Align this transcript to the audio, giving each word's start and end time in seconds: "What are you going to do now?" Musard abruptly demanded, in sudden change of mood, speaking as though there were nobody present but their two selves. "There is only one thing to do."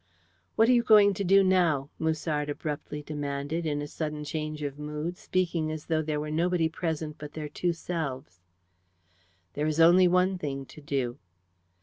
"What 0.55 0.67
are 0.67 0.71
you 0.71 0.81
going 0.81 1.13
to 1.13 1.23
do 1.23 1.43
now?" 1.43 1.91
Musard 1.99 2.49
abruptly 2.49 3.03
demanded, 3.03 3.67
in 3.67 3.85
sudden 3.85 4.23
change 4.23 4.63
of 4.63 4.79
mood, 4.79 5.15
speaking 5.15 5.71
as 5.71 5.85
though 5.85 6.01
there 6.01 6.19
were 6.19 6.31
nobody 6.31 6.67
present 6.69 7.17
but 7.19 7.33
their 7.33 7.47
two 7.47 7.71
selves. 7.71 8.41
"There 9.53 9.67
is 9.67 9.79
only 9.79 10.07
one 10.07 10.39
thing 10.39 10.65
to 10.65 10.81
do." 10.81 11.19